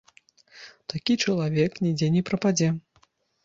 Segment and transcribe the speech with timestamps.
[0.93, 2.69] Такі чалавек нідзе не прападзе.